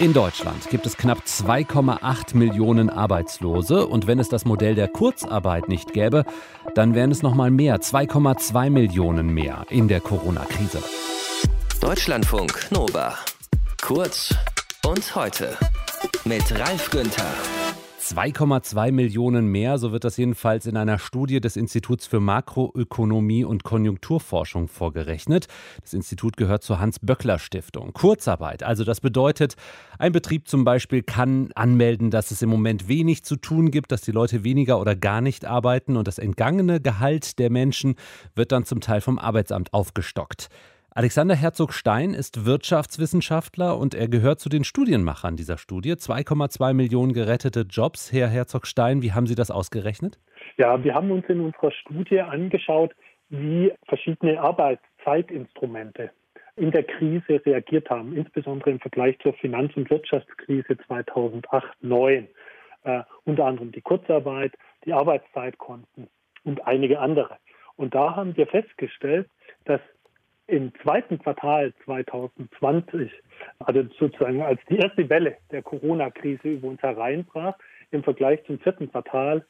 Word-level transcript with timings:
In 0.00 0.12
Deutschland 0.12 0.68
gibt 0.70 0.86
es 0.86 0.96
knapp 0.96 1.18
2,8 1.26 2.36
Millionen 2.36 2.90
Arbeitslose 2.90 3.86
und 3.86 4.06
wenn 4.06 4.18
es 4.18 4.28
das 4.28 4.44
Modell 4.44 4.74
der 4.74 4.88
Kurzarbeit 4.88 5.68
nicht 5.68 5.92
gäbe, 5.92 6.24
dann 6.74 6.94
wären 6.94 7.12
es 7.12 7.22
noch 7.22 7.34
mal 7.34 7.50
mehr, 7.50 7.80
2,2 7.80 8.70
Millionen 8.70 9.32
mehr 9.32 9.64
in 9.70 9.86
der 9.86 10.00
Corona-Krise. 10.00 10.82
Deutschlandfunk 11.80 12.70
Nova. 12.70 13.14
Kurz 13.82 14.34
und 14.84 15.14
heute 15.14 15.56
mit 16.24 16.58
Ralf 16.58 16.90
Günther. 16.90 17.32
2,2 18.04 18.92
Millionen 18.92 19.46
mehr, 19.46 19.78
so 19.78 19.90
wird 19.90 20.04
das 20.04 20.18
jedenfalls 20.18 20.66
in 20.66 20.76
einer 20.76 20.98
Studie 20.98 21.40
des 21.40 21.56
Instituts 21.56 22.06
für 22.06 22.20
Makroökonomie 22.20 23.44
und 23.44 23.64
Konjunkturforschung 23.64 24.68
vorgerechnet. 24.68 25.46
Das 25.80 25.94
Institut 25.94 26.36
gehört 26.36 26.62
zur 26.62 26.80
Hans-Böckler-Stiftung. 26.80 27.94
Kurzarbeit, 27.94 28.62
also 28.62 28.84
das 28.84 29.00
bedeutet, 29.00 29.54
ein 29.98 30.12
Betrieb 30.12 30.48
zum 30.48 30.64
Beispiel 30.64 31.02
kann 31.02 31.50
anmelden, 31.54 32.10
dass 32.10 32.30
es 32.30 32.42
im 32.42 32.50
Moment 32.50 32.88
wenig 32.88 33.24
zu 33.24 33.36
tun 33.36 33.70
gibt, 33.70 33.90
dass 33.90 34.02
die 34.02 34.12
Leute 34.12 34.44
weniger 34.44 34.78
oder 34.78 34.94
gar 34.94 35.22
nicht 35.22 35.46
arbeiten 35.46 35.96
und 35.96 36.06
das 36.06 36.18
entgangene 36.18 36.82
Gehalt 36.82 37.38
der 37.38 37.48
Menschen 37.50 37.94
wird 38.34 38.52
dann 38.52 38.66
zum 38.66 38.82
Teil 38.82 39.00
vom 39.00 39.18
Arbeitsamt 39.18 39.72
aufgestockt. 39.72 40.50
Alexander 40.96 41.34
Herzog-Stein 41.34 42.14
ist 42.14 42.46
Wirtschaftswissenschaftler 42.46 43.76
und 43.76 43.96
er 43.96 44.06
gehört 44.06 44.38
zu 44.38 44.48
den 44.48 44.62
Studienmachern 44.62 45.34
dieser 45.34 45.58
Studie. 45.58 45.94
2,2 45.94 46.72
Millionen 46.72 47.12
gerettete 47.12 47.62
Jobs. 47.68 48.12
Herr 48.12 48.28
Herzog-Stein, 48.28 49.02
wie 49.02 49.10
haben 49.10 49.26
Sie 49.26 49.34
das 49.34 49.50
ausgerechnet? 49.50 50.20
Ja, 50.56 50.84
wir 50.84 50.94
haben 50.94 51.10
uns 51.10 51.24
in 51.28 51.40
unserer 51.40 51.72
Studie 51.72 52.20
angeschaut, 52.20 52.94
wie 53.28 53.72
verschiedene 53.88 54.40
Arbeitszeitinstrumente 54.40 56.12
in 56.54 56.70
der 56.70 56.84
Krise 56.84 57.44
reagiert 57.44 57.90
haben, 57.90 58.16
insbesondere 58.16 58.70
im 58.70 58.78
Vergleich 58.78 59.18
zur 59.18 59.32
Finanz- 59.32 59.74
und 59.74 59.90
Wirtschaftskrise 59.90 60.74
2008-2009. 60.74 62.28
Äh, 62.84 63.02
unter 63.24 63.46
anderem 63.46 63.72
die 63.72 63.82
Kurzarbeit, 63.82 64.52
die 64.84 64.92
Arbeitszeitkonten 64.92 66.06
und 66.44 66.64
einige 66.68 67.00
andere. 67.00 67.38
Und 67.74 67.96
da 67.96 68.14
haben 68.14 68.36
wir 68.36 68.46
festgestellt, 68.46 69.28
dass 69.64 69.80
im 70.46 70.72
zweiten 70.82 71.18
Quartal 71.18 71.72
2020, 71.84 73.10
also 73.60 73.84
sozusagen 73.98 74.42
als 74.42 74.60
die 74.68 74.76
erste 74.76 75.08
Welle 75.08 75.36
der 75.50 75.62
Corona-Krise 75.62 76.48
über 76.48 76.68
uns 76.68 76.82
hereinbrach, 76.82 77.54
im 77.90 78.02
Vergleich 78.02 78.44
zum 78.44 78.58
vierten 78.58 78.90
Quartal 78.90 79.44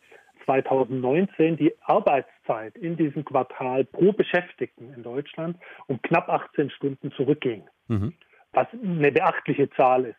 2019 0.44 1.56
die 1.56 1.72
Arbeitszeit 1.82 2.76
in 2.76 2.96
diesem 2.96 3.24
Quartal 3.24 3.84
pro 3.84 4.12
Beschäftigten 4.12 4.92
in 4.94 5.02
Deutschland 5.02 5.56
um 5.86 6.00
knapp 6.02 6.28
18 6.28 6.70
Stunden 6.70 7.10
zurückging, 7.12 7.64
mhm. 7.88 8.12
was 8.52 8.68
eine 8.72 9.10
beachtliche 9.10 9.70
Zahl 9.70 10.04
ist. 10.06 10.18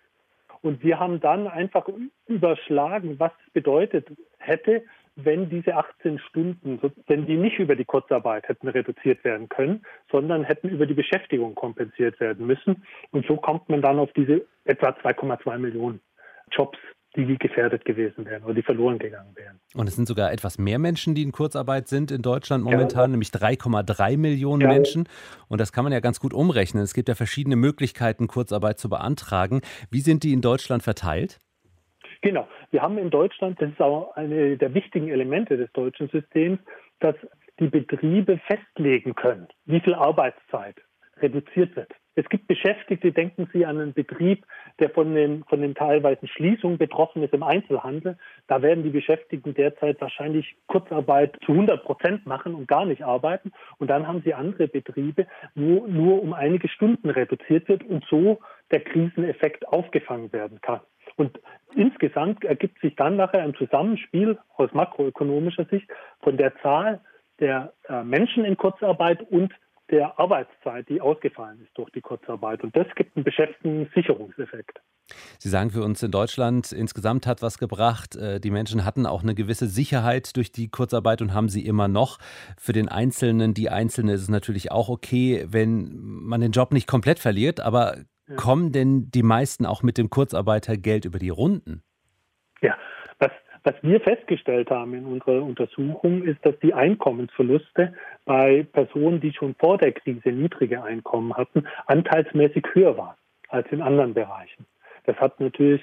Und 0.61 0.83
wir 0.83 0.99
haben 0.99 1.19
dann 1.19 1.47
einfach 1.47 1.87
überschlagen, 2.25 3.19
was 3.19 3.31
es 3.45 3.53
bedeutet 3.53 4.07
hätte, 4.39 4.83
wenn 5.15 5.49
diese 5.49 5.75
18 5.75 6.19
Stunden, 6.19 6.79
wenn 7.07 7.25
die 7.25 7.37
nicht 7.37 7.59
über 7.59 7.75
die 7.75 7.85
Kurzarbeit 7.85 8.47
hätten 8.47 8.67
reduziert 8.67 9.23
werden 9.23 9.49
können, 9.49 9.83
sondern 10.11 10.43
hätten 10.43 10.69
über 10.69 10.85
die 10.85 10.93
Beschäftigung 10.93 11.55
kompensiert 11.55 12.19
werden 12.19 12.45
müssen. 12.45 12.83
Und 13.11 13.25
so 13.25 13.37
kommt 13.37 13.69
man 13.69 13.81
dann 13.81 13.99
auf 13.99 14.11
diese 14.13 14.45
etwa 14.65 14.89
2,2 14.89 15.57
Millionen 15.57 16.01
Jobs, 16.51 16.77
die 17.15 17.37
gefährdet 17.37 17.85
gewesen 17.85 18.25
wären 18.25 18.43
oder 18.43 18.53
die 18.53 18.61
verloren 18.61 18.99
gegangen 18.99 19.33
wären. 19.35 19.59
Und 19.73 19.87
es 19.87 19.95
sind 19.95 20.05
sogar 20.05 20.33
etwas 20.33 20.57
mehr 20.57 20.79
Menschen, 20.79 21.15
die 21.15 21.23
in 21.23 21.31
Kurzarbeit 21.31 21.87
sind 21.87 22.11
in 22.11 22.21
Deutschland 22.21 22.65
momentan, 22.65 23.03
ja. 23.03 23.07
nämlich 23.07 23.29
3,3 23.29 24.17
Millionen 24.17 24.61
ja. 24.61 24.67
Menschen. 24.67 25.07
Und 25.47 25.61
das 25.61 25.71
kann 25.71 25.85
man 25.85 25.93
ja 25.93 26.01
ganz 26.01 26.19
gut 26.19 26.33
umrechnen. 26.33 26.83
Es 26.83 26.93
gibt 26.93 27.07
ja 27.07 27.15
verschiedene 27.15 27.55
Möglichkeiten, 27.55 28.27
Kurzarbeit 28.27 28.79
zu 28.79 28.89
beantragen. 28.89 29.61
Wie 29.89 30.01
sind 30.01 30.23
die 30.23 30.33
in 30.33 30.41
Deutschland 30.41 30.83
verteilt? 30.83 31.39
Genau. 32.21 32.47
Wir 32.71 32.81
haben 32.81 32.97
in 32.97 33.09
Deutschland, 33.09 33.61
das 33.61 33.69
ist 33.69 33.81
auch 33.81 34.15
eine 34.15 34.57
der 34.57 34.73
wichtigen 34.73 35.09
Elemente 35.09 35.57
des 35.57 35.71
deutschen 35.73 36.09
Systems, 36.09 36.59
dass 36.99 37.15
die 37.59 37.67
Betriebe 37.67 38.39
festlegen 38.47 39.15
können, 39.15 39.47
wie 39.65 39.79
viel 39.79 39.93
Arbeitszeit 39.93 40.75
reduziert 41.21 41.75
wird. 41.75 41.91
Es 42.17 42.27
gibt 42.29 42.47
Beschäftigte, 42.47 43.11
denken 43.11 43.49
Sie 43.51 43.65
an 43.65 43.79
einen 43.79 43.93
Betrieb, 43.93 44.45
der 44.79 44.89
von 44.89 45.13
den, 45.13 45.43
von 45.45 45.61
den 45.61 45.75
teilweisen 45.75 46.29
Schließungen 46.29 46.77
betroffen 46.77 47.23
ist 47.23 47.33
im 47.33 47.43
Einzelhandel. 47.43 48.17
Da 48.47 48.61
werden 48.61 48.83
die 48.83 48.89
Beschäftigten 48.89 49.53
derzeit 49.53 49.99
wahrscheinlich 49.99 50.55
Kurzarbeit 50.67 51.37
zu 51.45 51.51
100 51.51 51.83
Prozent 51.83 52.25
machen 52.25 52.55
und 52.55 52.69
gar 52.69 52.85
nicht 52.85 53.03
arbeiten. 53.03 53.51
Und 53.79 53.89
dann 53.89 54.07
haben 54.07 54.21
Sie 54.23 54.33
andere 54.33 54.69
Betriebe, 54.69 55.27
wo 55.55 55.87
nur 55.87 56.21
um 56.21 56.33
einige 56.33 56.69
Stunden 56.69 57.09
reduziert 57.09 57.67
wird 57.67 57.83
und 57.83 58.05
so 58.09 58.39
der 58.71 58.79
Kriseneffekt 58.79 59.67
aufgefangen 59.67 60.31
werden 60.31 60.61
kann. 60.61 60.79
Und 61.17 61.39
insgesamt 61.75 62.43
ergibt 62.43 62.79
sich 62.81 62.95
dann 62.95 63.15
nachher 63.15 63.43
ein 63.43 63.55
Zusammenspiel 63.55 64.37
aus 64.55 64.73
makroökonomischer 64.73 65.65
Sicht 65.65 65.87
von 66.21 66.37
der 66.37 66.55
Zahl 66.61 67.01
der 67.39 67.73
äh, 67.89 68.03
Menschen 68.03 68.45
in 68.45 68.57
Kurzarbeit 68.57 69.21
und 69.29 69.53
der 69.91 70.17
Arbeitszeit, 70.19 70.89
die 70.89 70.99
ausgefallen 70.99 71.61
ist 71.61 71.77
durch 71.77 71.91
die 71.91 72.01
Kurzarbeit. 72.01 72.63
Und 72.63 72.75
das 72.75 72.87
gibt 72.95 73.15
einen 73.15 73.23
Beschäftigungssicherungseffekt. 73.23 74.79
Sie 75.37 75.49
sagen 75.49 75.69
für 75.69 75.83
uns 75.83 76.01
in 76.01 76.09
Deutschland, 76.09 76.71
insgesamt 76.71 77.27
hat 77.27 77.43
was 77.43 77.59
gebracht. 77.59 78.15
Äh, 78.15 78.39
die 78.39 78.49
Menschen 78.49 78.83
hatten 78.85 79.05
auch 79.05 79.21
eine 79.21 79.35
gewisse 79.35 79.67
Sicherheit 79.67 80.35
durch 80.35 80.51
die 80.51 80.69
Kurzarbeit 80.69 81.21
und 81.21 81.33
haben 81.33 81.49
sie 81.49 81.65
immer 81.65 81.87
noch. 81.87 82.17
Für 82.57 82.73
den 82.73 82.89
Einzelnen, 82.89 83.53
die 83.53 83.69
Einzelne 83.69 84.13
ist 84.13 84.21
es 84.21 84.29
natürlich 84.29 84.71
auch 84.71 84.89
okay, 84.89 85.45
wenn 85.47 85.91
man 86.01 86.41
den 86.41 86.51
Job 86.51 86.71
nicht 86.73 86.87
komplett 86.87 87.19
verliert, 87.19 87.59
aber 87.59 87.97
ja. 88.27 88.35
Kommen 88.35 88.71
denn 88.71 89.11
die 89.11 89.23
meisten 89.23 89.65
auch 89.65 89.83
mit 89.83 89.97
dem 89.97 90.09
Kurzarbeitergeld 90.09 91.05
über 91.05 91.19
die 91.19 91.29
Runden? 91.29 91.83
Ja, 92.61 92.75
was, 93.19 93.31
was 93.63 93.75
wir 93.81 94.01
festgestellt 94.01 94.69
haben 94.71 94.93
in 94.93 95.05
unserer 95.05 95.43
Untersuchung, 95.43 96.23
ist, 96.23 96.43
dass 96.43 96.57
die 96.59 96.73
Einkommensverluste 96.73 97.93
bei 98.25 98.65
Personen, 98.73 99.19
die 99.21 99.33
schon 99.33 99.55
vor 99.59 99.77
der 99.77 99.91
Krise 99.91 100.29
niedrige 100.29 100.83
Einkommen 100.83 101.35
hatten, 101.35 101.67
anteilsmäßig 101.85 102.65
höher 102.73 102.97
waren 102.97 103.15
als 103.49 103.67
in 103.71 103.81
anderen 103.81 104.13
Bereichen. 104.13 104.65
Das 105.05 105.15
hat 105.17 105.39
natürlich 105.39 105.81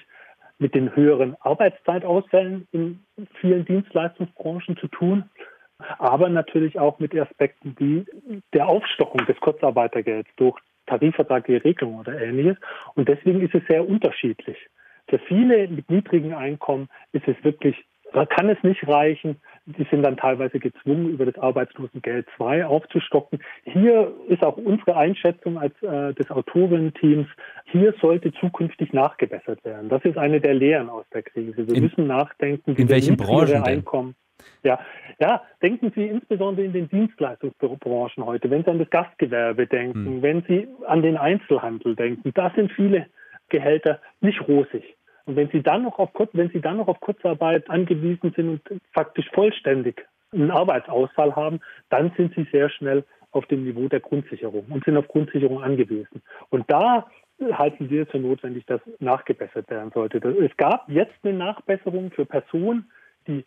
mit 0.58 0.74
den 0.74 0.94
höheren 0.94 1.36
Arbeitszeitausfällen 1.40 2.66
in 2.72 3.04
vielen 3.40 3.64
Dienstleistungsbranchen 3.64 4.76
zu 4.76 4.88
tun, 4.88 5.24
aber 5.98 6.28
natürlich 6.28 6.78
auch 6.78 6.98
mit 6.98 7.14
Aspekten 7.16 7.74
wie 7.78 8.04
der 8.52 8.68
Aufstockung 8.68 9.26
des 9.26 9.38
Kurzarbeitergelds 9.40 10.28
durch 10.36 10.58
tarifvertragliche 10.92 11.64
Regelung 11.64 11.96
oder 11.96 12.20
ähnliches. 12.20 12.56
Und 12.94 13.08
deswegen 13.08 13.40
ist 13.40 13.54
es 13.54 13.62
sehr 13.68 13.88
unterschiedlich. 13.88 14.58
Für 15.08 15.18
viele 15.18 15.68
mit 15.68 15.90
niedrigen 15.90 16.34
Einkommen 16.34 16.88
ist 17.12 17.26
es 17.26 17.36
wirklich, 17.42 17.76
kann 18.12 18.48
es 18.50 18.62
nicht 18.62 18.86
reichen. 18.86 19.40
Die 19.64 19.86
sind 19.90 20.02
dann 20.02 20.16
teilweise 20.16 20.58
gezwungen, 20.58 21.08
über 21.10 21.24
das 21.24 21.38
Arbeitslosengeld 21.38 22.26
2 22.36 22.66
aufzustocken. 22.66 23.40
Hier 23.64 24.12
ist 24.28 24.44
auch 24.44 24.56
unsere 24.56 24.96
Einschätzung 24.96 25.58
als 25.58 25.74
äh, 25.82 26.12
des 26.14 26.30
Autorinnen-Teams, 26.30 27.28
hier 27.66 27.94
sollte 28.00 28.32
zukünftig 28.32 28.92
nachgebessert 28.92 29.64
werden. 29.64 29.88
Das 29.88 30.04
ist 30.04 30.18
eine 30.18 30.40
der 30.40 30.54
Lehren 30.54 30.90
aus 30.90 31.06
der 31.14 31.22
Krise. 31.22 31.66
Wir 31.68 31.74
in, 31.74 31.84
müssen 31.84 32.06
nachdenken, 32.06 32.76
wie 32.76 32.82
in 32.82 32.88
welchen 32.88 33.16
Branchen 33.16 33.62
Einkommen. 33.62 34.14
Ja, 34.62 34.78
ja, 35.20 35.42
denken 35.62 35.92
Sie 35.94 36.06
insbesondere 36.06 36.64
in 36.64 36.72
den 36.72 36.88
Dienstleistungsbranchen 36.88 38.24
heute, 38.24 38.50
wenn 38.50 38.64
Sie 38.64 38.70
an 38.70 38.78
das 38.78 38.90
Gastgewerbe 38.90 39.66
denken, 39.66 40.06
hm. 40.06 40.22
wenn 40.22 40.42
Sie 40.42 40.68
an 40.86 41.02
den 41.02 41.16
Einzelhandel 41.16 41.96
denken, 41.96 42.32
da 42.34 42.52
sind 42.54 42.72
viele 42.72 43.06
Gehälter 43.48 44.00
nicht 44.20 44.46
rosig. 44.48 44.96
Und 45.24 45.36
wenn 45.36 45.48
Sie 45.50 45.62
dann 45.62 45.82
noch 45.82 45.98
auf 45.98 46.10
wenn 46.32 46.50
Sie 46.50 46.60
dann 46.60 46.78
noch 46.78 46.88
auf 46.88 47.00
Kurzarbeit 47.00 47.68
angewiesen 47.70 48.32
sind 48.34 48.48
und 48.48 48.82
faktisch 48.92 49.28
vollständig 49.32 50.04
einen 50.32 50.50
Arbeitsausfall 50.50 51.36
haben, 51.36 51.60
dann 51.90 52.12
sind 52.16 52.34
Sie 52.34 52.46
sehr 52.50 52.70
schnell 52.70 53.04
auf 53.30 53.46
dem 53.46 53.64
Niveau 53.64 53.88
der 53.88 54.00
Grundsicherung 54.00 54.66
und 54.68 54.84
sind 54.84 54.96
auf 54.96 55.08
Grundsicherung 55.08 55.62
angewiesen. 55.62 56.22
Und 56.50 56.70
da 56.70 57.06
halten 57.52 57.90
wir 57.90 58.02
es 58.02 58.10
für 58.10 58.18
notwendig, 58.18 58.66
dass 58.66 58.80
nachgebessert 59.00 59.68
werden 59.70 59.90
sollte. 59.92 60.18
Es 60.18 60.56
gab 60.56 60.88
jetzt 60.88 61.14
eine 61.22 61.34
Nachbesserung 61.34 62.10
für 62.12 62.24
Personen, 62.24 62.90
die 63.26 63.44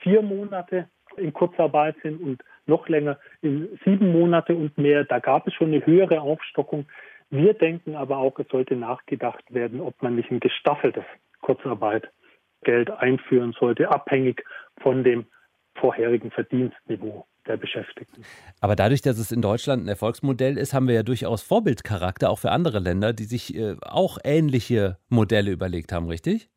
vier 0.00 0.22
Monate 0.22 0.88
in 1.16 1.32
Kurzarbeit 1.32 1.96
sind 2.02 2.20
und 2.20 2.42
noch 2.66 2.88
länger 2.88 3.18
in 3.42 3.78
sieben 3.84 4.12
Monate 4.12 4.54
und 4.54 4.76
mehr. 4.78 5.04
Da 5.04 5.18
gab 5.18 5.46
es 5.46 5.54
schon 5.54 5.68
eine 5.68 5.84
höhere 5.84 6.20
Aufstockung. 6.20 6.86
Wir 7.30 7.54
denken 7.54 7.96
aber 7.96 8.18
auch, 8.18 8.38
es 8.38 8.48
sollte 8.48 8.76
nachgedacht 8.76 9.42
werden, 9.52 9.80
ob 9.80 10.00
man 10.02 10.16
nicht 10.16 10.30
ein 10.30 10.40
gestaffeltes 10.40 11.04
Kurzarbeitgeld 11.40 12.90
einführen 12.90 13.54
sollte, 13.58 13.90
abhängig 13.90 14.44
von 14.80 15.04
dem 15.04 15.26
vorherigen 15.74 16.30
Verdienstniveau 16.30 17.26
der 17.46 17.56
Beschäftigten. 17.56 18.22
Aber 18.60 18.76
dadurch, 18.76 19.00
dass 19.00 19.18
es 19.18 19.32
in 19.32 19.40
Deutschland 19.40 19.84
ein 19.84 19.88
Erfolgsmodell 19.88 20.58
ist, 20.58 20.74
haben 20.74 20.88
wir 20.88 20.94
ja 20.94 21.02
durchaus 21.02 21.42
Vorbildcharakter 21.42 22.30
auch 22.30 22.38
für 22.38 22.50
andere 22.50 22.78
Länder, 22.78 23.12
die 23.12 23.24
sich 23.24 23.54
äh, 23.56 23.76
auch 23.80 24.18
ähnliche 24.24 24.98
Modelle 25.08 25.50
überlegt 25.50 25.92
haben, 25.92 26.08
richtig? 26.08 26.50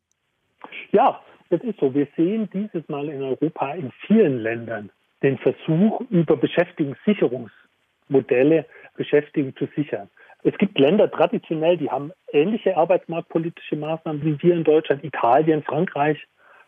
Ja, 0.90 1.20
das 1.52 1.62
ist 1.62 1.78
so. 1.78 1.94
Wir 1.94 2.08
sehen 2.16 2.48
dieses 2.52 2.88
Mal 2.88 3.08
in 3.10 3.22
Europa 3.22 3.74
in 3.74 3.92
vielen 4.06 4.40
Ländern 4.40 4.90
den 5.22 5.38
Versuch, 5.38 6.00
über 6.10 6.36
Beschäftigungssicherungsmodelle 6.36 8.66
Beschäftigung 8.96 9.54
zu 9.56 9.68
sichern. 9.76 10.10
Es 10.42 10.58
gibt 10.58 10.76
Länder 10.78 11.10
traditionell, 11.10 11.76
die 11.76 11.90
haben 11.90 12.12
ähnliche 12.32 12.74
arbeitsmarktpolitische 12.76 13.76
Maßnahmen 13.76 14.24
wie 14.24 14.42
wir 14.42 14.54
in 14.54 14.64
Deutschland, 14.64 15.04
Italien, 15.04 15.62
Frankreich, 15.62 16.18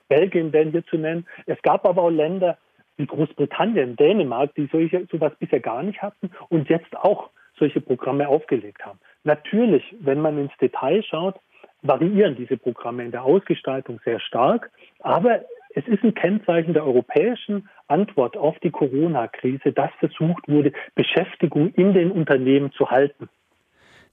Belgien 0.08 0.52
werden 0.52 0.70
hier 0.70 0.86
zu 0.86 0.98
nennen. 0.98 1.26
Es 1.46 1.60
gab 1.62 1.84
aber 1.86 2.02
auch 2.02 2.10
Länder 2.10 2.58
wie 2.96 3.06
Großbritannien, 3.06 3.96
Dänemark, 3.96 4.54
die 4.54 4.68
solche, 4.70 5.04
sowas 5.10 5.32
bisher 5.40 5.58
gar 5.58 5.82
nicht 5.82 6.00
hatten 6.02 6.30
und 6.50 6.68
jetzt 6.68 6.96
auch 6.96 7.30
solche 7.58 7.80
Programme 7.80 8.28
aufgelegt 8.28 8.84
haben. 8.84 9.00
Natürlich, 9.24 9.82
wenn 9.98 10.20
man 10.20 10.38
ins 10.38 10.56
Detail 10.60 11.02
schaut, 11.02 11.34
variieren 11.84 12.34
diese 12.34 12.56
Programme 12.56 13.04
in 13.04 13.12
der 13.12 13.22
Ausgestaltung 13.22 14.00
sehr 14.04 14.18
stark, 14.18 14.70
aber 15.00 15.42
es 15.76 15.86
ist 15.86 16.02
ein 16.02 16.14
Kennzeichen 16.14 16.72
der 16.72 16.84
europäischen 16.84 17.68
Antwort 17.88 18.36
auf 18.36 18.58
die 18.60 18.70
Corona-Krise, 18.70 19.72
dass 19.72 19.90
versucht 19.98 20.48
wurde, 20.48 20.72
Beschäftigung 20.94 21.72
in 21.74 21.92
den 21.92 22.10
Unternehmen 22.10 22.72
zu 22.72 22.90
halten. 22.90 23.28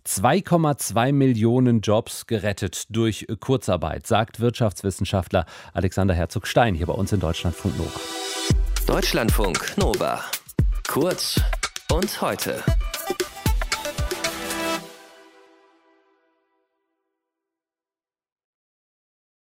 2,2 0.06 1.14
Millionen 1.14 1.82
Jobs 1.82 2.26
gerettet 2.26 2.86
durch 2.90 3.28
Kurzarbeit, 3.40 4.08
sagt 4.08 4.40
Wirtschaftswissenschaftler 4.40 5.46
Alexander 5.74 6.16
Herzog-Stein 6.16 6.74
hier 6.74 6.88
bei 6.88 6.94
uns 6.94 7.14
in 7.14 7.20
Deutschlandfunk 7.20 7.78
Nova. 7.78 8.00
Deutschlandfunk 8.88 9.78
Nova. 9.78 10.20
Kurz 10.88 11.40
und 11.92 12.22
heute. 12.22 12.56